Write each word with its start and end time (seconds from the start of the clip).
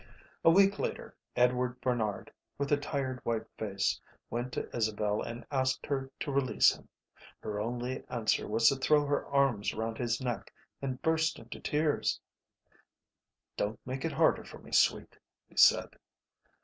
A 0.43 0.49
week 0.49 0.79
later, 0.79 1.15
Edward 1.35 1.79
Barnard, 1.79 2.33
with 2.57 2.71
a 2.71 2.77
tired, 2.77 3.19
white 3.23 3.45
face, 3.59 4.01
went 4.31 4.51
to 4.53 4.67
Isabel 4.75 5.21
and 5.21 5.45
asked 5.51 5.85
her 5.85 6.09
to 6.21 6.31
release 6.31 6.75
him. 6.75 6.89
Her 7.41 7.59
only 7.59 8.03
answer 8.09 8.47
was 8.47 8.67
to 8.69 8.77
throw 8.77 9.05
her 9.05 9.23
arms 9.27 9.75
round 9.75 9.99
his 9.99 10.19
neck 10.19 10.51
and 10.81 10.99
burst 11.03 11.37
into 11.37 11.59
tears. 11.59 12.19
"Don't 13.57 13.79
make 13.85 14.03
it 14.03 14.13
harder 14.13 14.43
for 14.43 14.57
me, 14.57 14.71
sweet," 14.71 15.19
he 15.47 15.55
said. 15.55 15.89